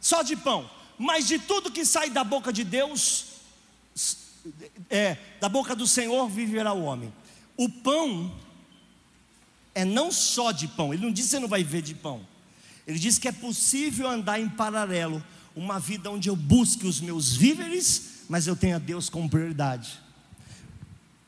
[0.00, 3.26] só de pão, mas de tudo que sai da boca de Deus,
[4.88, 7.12] é, da boca do Senhor viverá o homem.
[7.54, 8.34] O pão
[9.74, 12.26] é não só de pão, ele não diz que você não vai viver de pão,
[12.86, 15.22] ele diz que é possível andar em paralelo,
[15.54, 20.00] uma vida onde eu busque os meus víveres, mas eu tenha Deus como prioridade.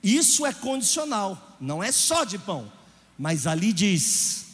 [0.02, 2.70] Isso é condicional, não é só de pão,
[3.16, 4.46] mas ali diz: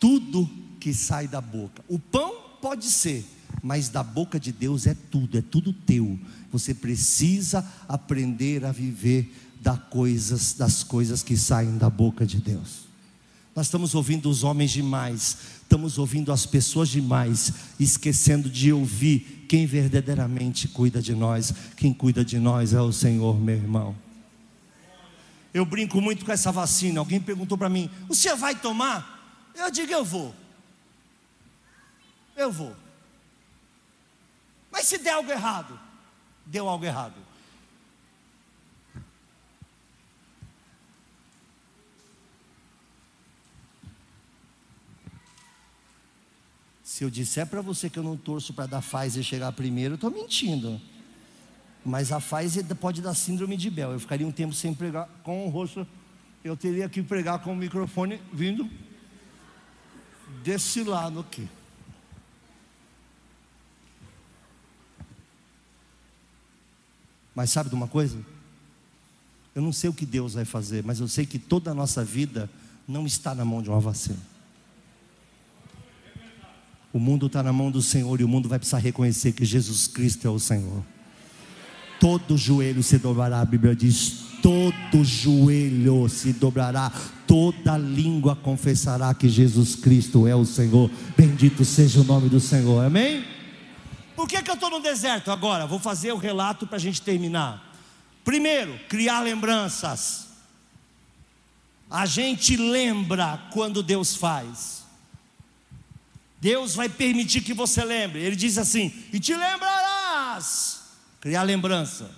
[0.00, 1.82] tudo que sai da boca.
[1.88, 3.24] O pão pode ser,
[3.62, 6.18] mas da boca de Deus é tudo, é tudo teu.
[6.50, 12.84] Você precisa aprender a viver das coisas, das coisas que saem da boca de Deus.
[13.54, 19.64] Nós estamos ouvindo os homens demais, estamos ouvindo as pessoas demais, esquecendo de ouvir quem
[19.64, 21.54] verdadeiramente cuida de nós.
[21.76, 24.03] Quem cuida de nós é o Senhor, meu irmão.
[25.54, 26.98] Eu brinco muito com essa vacina.
[26.98, 29.52] Alguém perguntou para mim: o senhor vai tomar?
[29.54, 30.34] Eu digo: eu vou.
[32.36, 32.74] Eu vou.
[34.72, 35.78] Mas se der algo errado,
[36.44, 37.14] deu algo errado.
[46.82, 49.96] Se eu disser para você que eu não torço para dar Pfizer chegar primeiro, eu
[49.96, 50.80] estou mentindo.
[51.84, 53.92] Mas a Pfizer pode dar síndrome de Bell.
[53.92, 55.86] Eu ficaria um tempo sem pregar com o rosto
[56.44, 58.68] eu teria que pregar com o microfone vindo
[60.44, 61.48] desse lado aqui.
[67.34, 68.18] Mas sabe de uma coisa?
[69.54, 72.04] Eu não sei o que Deus vai fazer, mas eu sei que toda a nossa
[72.04, 72.50] vida
[72.86, 74.20] não está na mão de uma vacina.
[76.92, 79.86] O mundo está na mão do Senhor e o mundo vai precisar reconhecer que Jesus
[79.86, 80.84] Cristo é o Senhor.
[82.04, 86.92] Todo joelho se dobrará, a Bíblia diz: todo joelho se dobrará,
[87.26, 90.90] toda língua confessará que Jesus Cristo é o Senhor.
[91.16, 93.24] Bendito seja o nome do Senhor, amém?
[94.14, 95.66] Por que, que eu estou no deserto agora?
[95.66, 97.74] Vou fazer o relato para a gente terminar.
[98.22, 100.26] Primeiro, criar lembranças.
[101.90, 104.84] A gente lembra quando Deus faz.
[106.38, 108.20] Deus vai permitir que você lembre.
[108.20, 110.83] Ele diz assim: e te lembrarás.
[111.24, 112.10] Criar lembrança.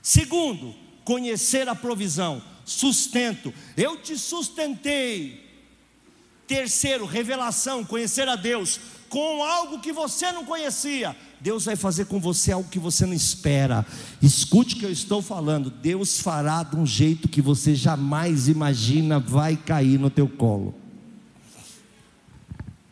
[0.00, 0.72] Segundo,
[1.04, 3.52] conhecer a provisão, sustento.
[3.76, 5.44] Eu te sustentei.
[6.46, 11.16] Terceiro, revelação, conhecer a Deus com algo que você não conhecia.
[11.40, 13.84] Deus vai fazer com você algo que você não espera.
[14.22, 15.68] Escute o que eu estou falando.
[15.68, 20.72] Deus fará de um jeito que você jamais imagina vai cair no teu colo.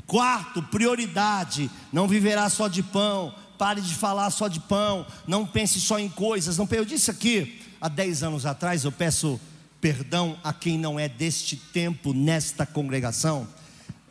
[0.05, 1.71] Quarto, prioridade.
[1.93, 3.33] Não viverá só de pão.
[3.63, 5.07] Pare de falar só de pão.
[5.27, 6.59] Não pense só em coisas.
[6.59, 9.41] Não, eu disse aqui há 10 anos atrás, eu peço
[9.81, 13.47] perdão a quem não é deste tempo nesta congregação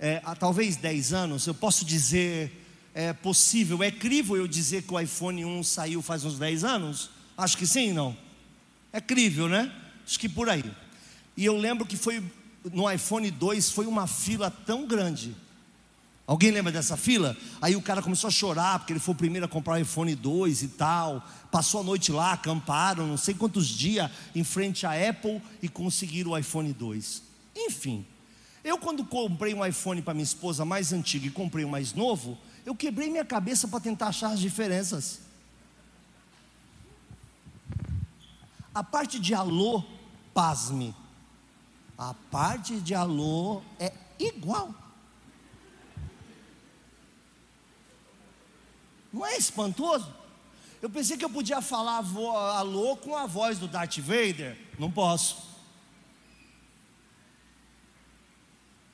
[0.01, 2.51] é, há talvez 10 anos, eu posso dizer,
[2.91, 7.11] é possível, é crível eu dizer que o iPhone 1 saiu faz uns 10 anos?
[7.37, 8.17] Acho que sim, não?
[8.91, 9.71] É crível, né?
[10.03, 10.65] Acho que por aí.
[11.37, 12.23] E eu lembro que foi
[12.73, 15.35] no iPhone 2 foi uma fila tão grande.
[16.27, 17.35] Alguém lembra dessa fila?
[17.61, 20.15] Aí o cara começou a chorar porque ele foi o primeiro a comprar o iPhone
[20.15, 21.25] 2 e tal.
[21.51, 26.31] Passou a noite lá, acamparam, não sei quantos dias em frente à Apple e conseguiram
[26.31, 27.23] o iPhone 2.
[27.55, 28.05] Enfim,
[28.63, 32.37] eu, quando comprei um iPhone para minha esposa mais antigo e comprei um mais novo,
[32.65, 35.19] eu quebrei minha cabeça para tentar achar as diferenças.
[38.73, 39.83] A parte de alô,
[40.33, 40.95] pasme.
[41.97, 44.73] A parte de alô é igual.
[49.11, 50.13] Não é espantoso?
[50.81, 52.03] Eu pensei que eu podia falar
[52.57, 54.57] alô com a voz do Darth Vader.
[54.79, 55.51] Não posso.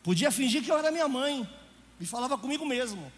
[0.04, 1.48] Podia fingir que eu era minha mãe
[2.00, 3.12] e falava comigo mesmo.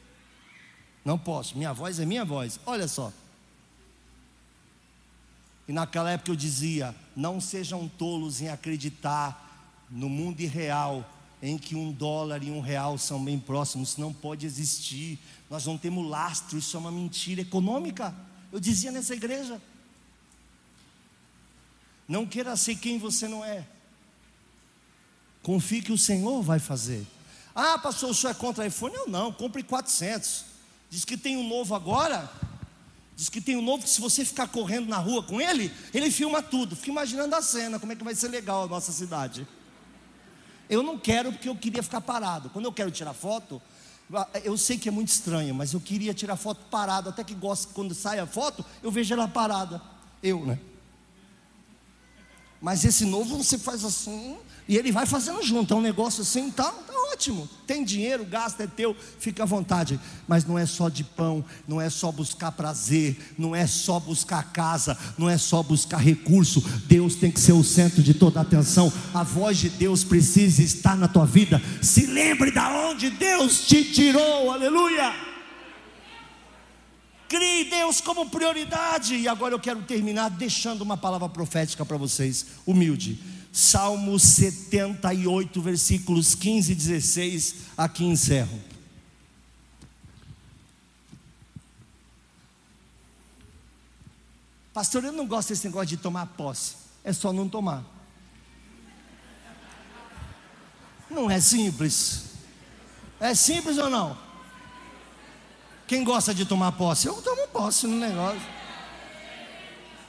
[1.04, 2.60] Não posso, minha voz é minha voz.
[2.66, 3.12] Olha só.
[5.68, 11.08] E naquela época eu dizia: não sejam tolos em acreditar no mundo irreal
[11.42, 15.18] em que um dólar e um real são bem próximos, não pode existir.
[15.50, 18.14] Nós não temos lastro, isso é uma mentira econômica.
[18.52, 19.62] Eu dizia nessa igreja.
[22.08, 23.66] Não queira ser quem você não é.
[25.42, 27.06] Confie que o Senhor vai fazer.
[27.56, 28.96] Ah, pastor, o senhor é contra iPhone?
[28.96, 30.46] Eu não, compre 400.
[30.90, 32.32] Diz que tem um novo agora.
[33.16, 36.10] Diz que tem um novo que se você ficar correndo na rua com ele, ele
[36.10, 36.76] filma tudo.
[36.76, 39.46] Fica imaginando a cena, como é que vai ser legal a nossa cidade.
[40.70, 42.50] Eu não quero porque eu queria ficar parado.
[42.52, 43.60] Quando eu quero tirar foto,
[44.44, 47.74] eu sei que é muito estranho, mas eu queria tirar foto parado, até que gosto
[47.74, 49.82] quando sai a foto, eu vejo ela parada.
[50.22, 50.60] Eu, né?
[52.62, 56.52] Mas esse novo você faz assim, e ele vai fazendo junto, é um negócio assim,
[56.52, 57.50] tá, tá ótimo.
[57.68, 60.00] Tem dinheiro, gasta, é teu, fica à vontade.
[60.28, 64.52] Mas não é só de pão, não é só buscar prazer, não é só buscar
[64.52, 66.62] casa, não é só buscar recurso.
[66.86, 68.92] Deus tem que ser o centro de toda a atenção.
[69.14, 71.62] A voz de Deus precisa estar na tua vida.
[71.82, 75.30] Se lembre da onde Deus te tirou, aleluia.
[77.28, 79.16] Crie Deus como prioridade.
[79.16, 83.20] E agora eu quero terminar deixando uma palavra profética para vocês, humilde.
[83.52, 88.60] Salmo 78, versículos 15 e 16, aqui encerro.
[94.74, 97.84] Pastor, eu não gosto desse negócio de tomar posse, é só não tomar.
[101.10, 102.26] Não é simples.
[103.20, 104.18] É simples ou não?
[105.88, 107.08] Quem gosta de tomar posse?
[107.08, 108.42] Eu tomo posse no negócio.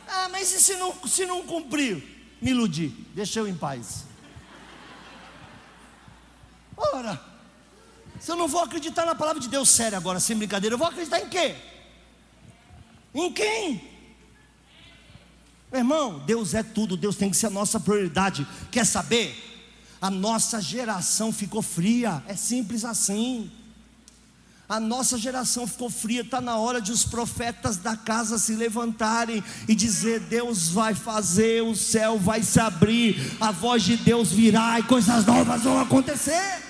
[0.07, 2.20] Ah, mas e se não, se não cumprir?
[2.41, 4.05] Me iludir, deixa eu em paz.
[6.77, 7.21] Ora,
[8.19, 10.89] se eu não vou acreditar na palavra de Deus sério agora, sem brincadeira, eu vou
[10.89, 11.57] acreditar em quê?
[13.15, 13.91] Em quem?
[15.71, 18.47] Meu irmão, Deus é tudo, Deus tem que ser a nossa prioridade.
[18.71, 19.47] Quer saber?
[20.01, 23.51] A nossa geração ficou fria, é simples assim.
[24.71, 29.43] A nossa geração ficou fria, está na hora de os profetas da casa se levantarem
[29.67, 34.79] e dizer: Deus vai fazer, o céu vai se abrir, a voz de Deus virá
[34.79, 36.63] e coisas novas vão acontecer.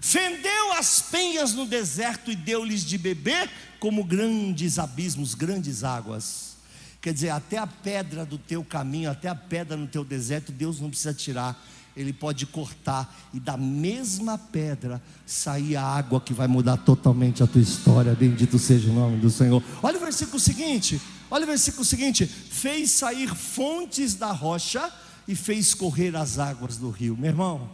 [0.00, 6.56] Fendeu as penhas no deserto e deu-lhes de beber como grandes abismos, grandes águas.
[7.02, 10.80] Quer dizer, até a pedra do teu caminho, até a pedra no teu deserto, Deus
[10.80, 11.62] não precisa tirar
[11.96, 17.46] ele pode cortar e da mesma pedra sair a água que vai mudar totalmente a
[17.46, 18.14] tua história.
[18.14, 19.62] Bendito seja o nome do Senhor.
[19.82, 21.00] Olha o versículo seguinte.
[21.30, 24.92] Olha o versículo seguinte: fez sair fontes da rocha
[25.26, 27.16] e fez correr as águas do rio.
[27.16, 27.70] Meu irmão,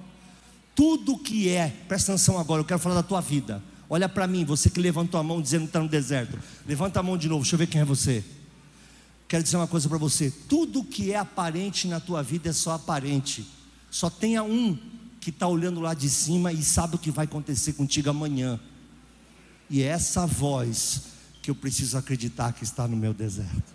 [0.74, 3.62] tudo que é, presta atenção agora, eu quero falar da tua vida.
[3.88, 6.38] Olha para mim, você que levantou a mão dizendo que está no deserto.
[6.66, 8.22] Levanta a mão de novo, deixa eu ver quem é você.
[9.26, 12.72] Quero dizer uma coisa para você: tudo que é aparente na tua vida é só
[12.72, 13.59] aparente
[13.90, 14.78] só tenha um
[15.20, 18.58] que está olhando lá de cima e sabe o que vai acontecer contigo amanhã.
[19.68, 21.02] E é essa voz
[21.42, 23.74] que eu preciso acreditar que está no meu deserto.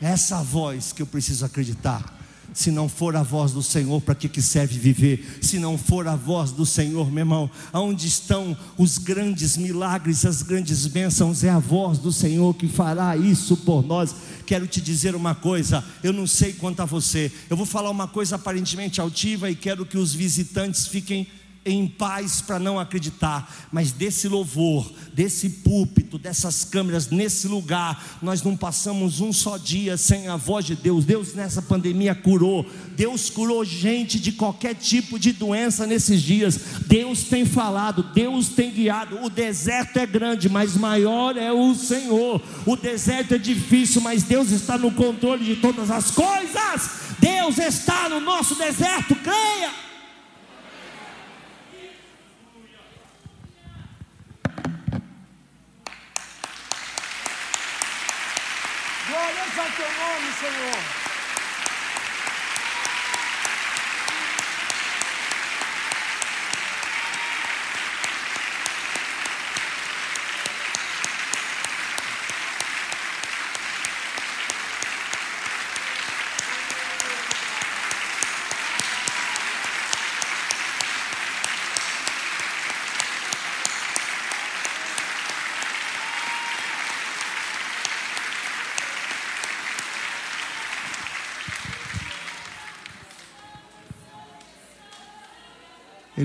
[0.00, 2.17] Essa voz que eu preciso acreditar
[2.52, 5.38] se não for a voz do Senhor, para que, que serve viver?
[5.40, 10.42] Se não for a voz do Senhor, meu irmão, aonde estão os grandes milagres, as
[10.42, 11.44] grandes bênçãos?
[11.44, 14.14] É a voz do Senhor que fará isso por nós.
[14.46, 18.08] Quero te dizer uma coisa, eu não sei quanto a você, eu vou falar uma
[18.08, 21.26] coisa aparentemente altiva e quero que os visitantes fiquem
[21.64, 28.42] em paz para não acreditar, mas desse louvor, desse púlpito, dessas câmeras, nesse lugar, nós
[28.42, 31.04] não passamos um só dia sem a voz de Deus.
[31.04, 32.64] Deus nessa pandemia curou,
[32.96, 36.58] Deus curou gente de qualquer tipo de doença nesses dias.
[36.86, 39.22] Deus tem falado, Deus tem guiado.
[39.22, 42.42] O deserto é grande, mas maior é o Senhor.
[42.64, 47.08] O deserto é difícil, mas Deus está no controle de todas as coisas.
[47.18, 49.87] Deus está no nosso deserto, creia.
[59.58, 61.07] Glórias ao teu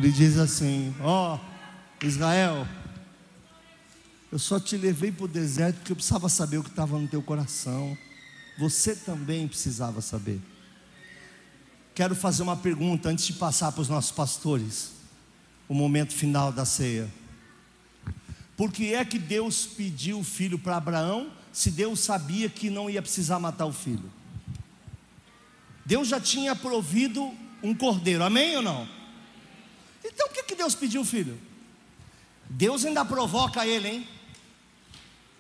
[0.04, 2.68] Ele diz assim: Ó, oh, Israel,
[4.30, 7.08] eu só te levei para o deserto porque eu precisava saber o que estava no
[7.08, 7.98] teu coração.
[8.60, 10.42] Você também precisava saber.
[11.96, 14.92] Quero fazer uma pergunta antes de passar para os nossos pastores,
[15.70, 17.10] o momento final da ceia.
[18.58, 22.90] Por que é que Deus pediu o filho para Abraão, se Deus sabia que não
[22.90, 24.12] ia precisar matar o filho?
[25.86, 27.34] Deus já tinha provido
[27.64, 29.03] um cordeiro, amém ou não?
[30.04, 31.40] Então o que, que Deus pediu, filho?
[32.50, 34.08] Deus ainda provoca ele, hein?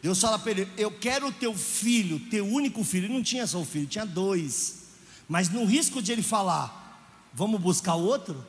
[0.01, 3.05] Deus fala para ele: Eu quero o teu filho, teu único filho.
[3.05, 4.84] Ele não tinha só um filho, tinha dois.
[5.28, 6.82] Mas no risco de ele falar:
[7.34, 8.45] Vamos buscar outro?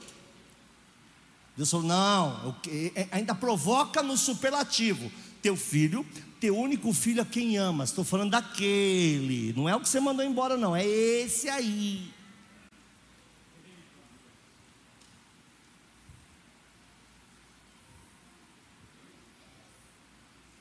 [1.57, 5.11] Deus falou: Não, é, ainda provoca no superlativo:
[5.43, 6.07] Teu filho,
[6.41, 7.91] teu único filho a quem amas.
[7.91, 12.14] Estou falando daquele, não é o que você mandou embora, não, é esse aí.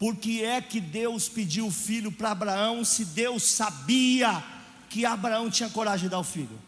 [0.04, 4.44] Por que é que Deus pediu o filho para Abraão se Deus sabia
[4.90, 6.60] que Abraão tinha coragem de dar o filho?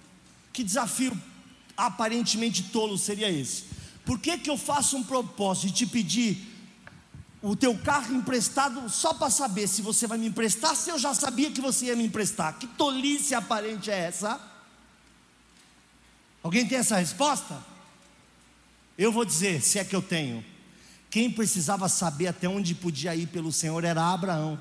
[0.54, 1.12] Que desafio
[1.76, 3.66] aparentemente tolo seria esse?
[4.06, 6.48] Por que, que eu faço um propósito de te pedir
[7.42, 11.14] o teu carro emprestado só para saber se você vai me emprestar, se eu já
[11.14, 12.58] sabia que você ia me emprestar?
[12.58, 14.40] Que tolice aparente é essa?
[16.42, 17.62] Alguém tem essa resposta?
[18.98, 20.55] Eu vou dizer, se é que eu tenho.
[21.16, 24.59] Quem precisava saber até onde podia ir pelo Senhor era Abraão.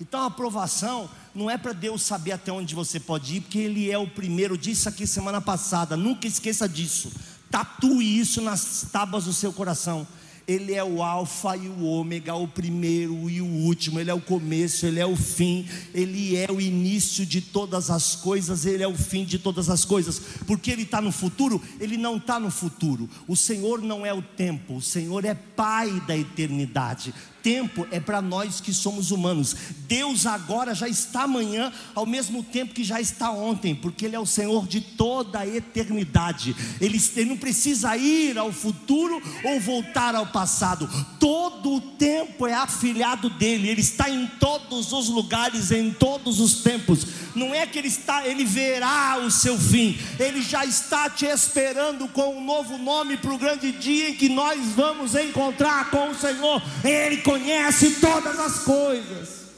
[0.00, 3.90] Então a aprovação não é para Deus saber até onde você pode ir, porque Ele
[3.90, 4.56] é o primeiro.
[4.56, 7.12] Disse aqui semana passada, nunca esqueça disso.
[7.50, 10.08] Tatue isso nas tábuas do seu coração.
[10.50, 14.20] Ele é o Alfa e o Ômega, o primeiro e o último, Ele é o
[14.20, 18.88] começo, Ele é o fim, Ele é o início de todas as coisas, Ele é
[18.88, 22.50] o fim de todas as coisas, porque Ele está no futuro, Ele não está no
[22.50, 28.00] futuro, o Senhor não é o tempo, o Senhor é Pai da eternidade, tempo é
[28.00, 29.56] para nós que somos humanos.
[29.86, 34.20] Deus agora já está amanhã, ao mesmo tempo que já está ontem, porque Ele é
[34.20, 36.54] o Senhor de toda a eternidade.
[36.80, 40.88] Ele, não precisa ir ao futuro ou voltar ao passado.
[41.18, 43.68] Todo o tempo é afilhado dele.
[43.68, 47.06] Ele está em todos os lugares, em todos os tempos.
[47.34, 49.98] Não é que ele está, ele verá o seu fim.
[50.18, 54.28] Ele já está te esperando com um novo nome para o grande dia em que
[54.28, 56.62] nós vamos encontrar com o Senhor.
[56.84, 59.50] Ele conhece todas as coisas.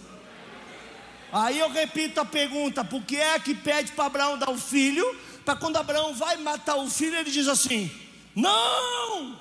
[1.32, 5.04] Aí eu repito a pergunta: por que é que pede para Abraão dar o filho?
[5.44, 7.90] Para quando Abraão vai matar o filho, ele diz assim:
[8.36, 9.40] Não!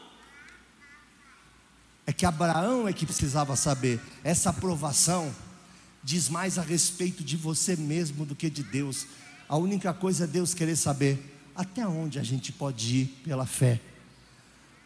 [2.07, 5.33] É que Abraão é que precisava saber, essa aprovação
[6.03, 9.05] diz mais a respeito de você mesmo do que de Deus.
[9.47, 13.79] A única coisa é Deus querer saber até onde a gente pode ir pela fé,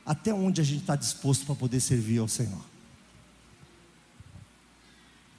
[0.03, 2.74] até onde a gente está disposto para poder servir ao Senhor.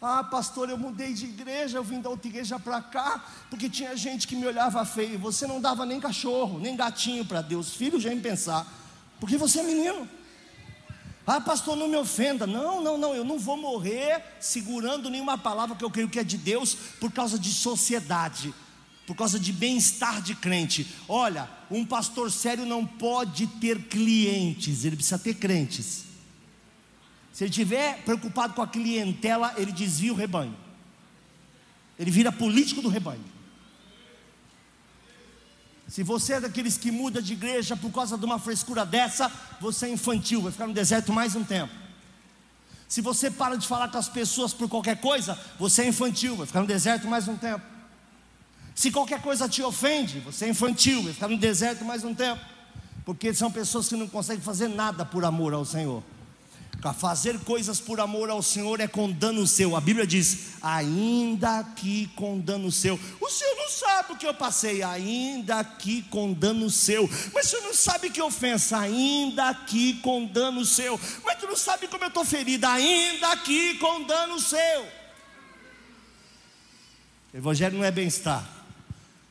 [0.01, 3.97] Ah, pastor, eu mudei de igreja, eu vim da outra igreja para cá, porque tinha
[3.97, 5.19] gente que me olhava feio.
[5.19, 7.75] Você não dava nem cachorro, nem gatinho para Deus.
[7.75, 8.67] Filho, já em pensar,
[9.19, 10.07] porque você é menino.
[11.27, 12.47] Ah, pastor, não me ofenda.
[12.47, 16.25] Não, não, não, eu não vou morrer segurando nenhuma palavra que eu creio que é
[16.25, 18.55] de Deus por causa de sociedade,
[19.07, 20.87] por causa de bem-estar de crente.
[21.09, 26.06] Olha, um pastor sério não pode ter clientes, ele precisa ter crentes.
[27.37, 30.57] Se ele estiver preocupado com a clientela, ele desvia o rebanho.
[31.99, 33.23] Ele vira político do rebanho.
[35.87, 39.31] Se você é daqueles que muda de igreja por causa de uma frescura dessa,
[39.61, 41.75] você é infantil, vai ficar no deserto mais um tempo.
[42.89, 46.47] Se você para de falar com as pessoas por qualquer coisa, você é infantil, vai
[46.47, 47.67] ficar no deserto mais um tempo.
[48.75, 52.41] Se qualquer coisa te ofende, você é infantil, vai ficar no deserto mais um tempo.
[53.05, 56.03] Porque são pessoas que não conseguem fazer nada por amor ao Senhor.
[56.99, 59.75] Fazer coisas por amor ao Senhor é com dano seu.
[59.75, 62.99] A Bíblia diz: ainda que com dano seu.
[63.21, 67.09] O Senhor não sabe o que eu passei, ainda que com dano seu.
[67.35, 71.01] Mas o Senhor não sabe que ofensa, ainda que com dano seu.
[71.25, 74.83] Mas tu não sabe como eu estou ferida, ainda que com dano seu.
[77.35, 78.56] O Evangelho não é bem-estar.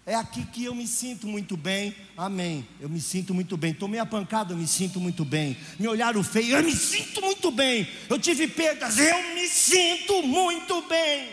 [0.08, 2.68] É aqui que eu me sinto muito bem, amém.
[2.80, 3.74] Eu me sinto muito bem.
[3.74, 5.58] Tomei a pancada, eu me sinto muito bem.
[5.80, 7.88] Me olharam feio, eu me sinto muito bem.
[8.08, 11.30] Eu tive perdas, eu me sinto muito bem.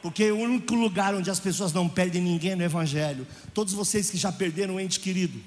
[0.00, 3.26] Porque o único lugar onde as pessoas não perdem ninguém é no Evangelho.
[3.52, 5.42] Todos vocês que já perderam um ente querido,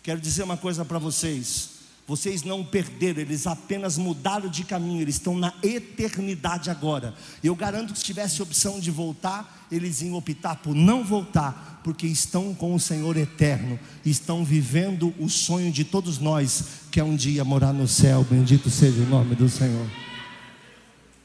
[0.00, 1.75] quero dizer uma coisa para vocês.
[2.06, 7.12] Vocês não perderam, eles apenas mudaram de caminho, eles estão na eternidade agora.
[7.42, 12.06] Eu garanto que se tivesse opção de voltar, eles iam optar por não voltar, porque
[12.06, 17.16] estão com o Senhor eterno, estão vivendo o sonho de todos nós, que é um
[17.16, 18.22] dia morar no céu.
[18.22, 19.90] Bendito seja o nome do Senhor.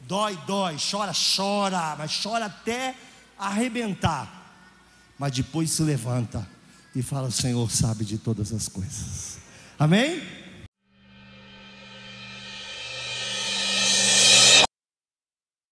[0.07, 2.95] Dói, dói, chora, chora, mas chora até
[3.37, 4.39] arrebentar.
[5.17, 6.47] Mas depois se levanta
[6.95, 9.37] e fala: O Senhor sabe de todas as coisas.
[9.77, 10.40] Amém?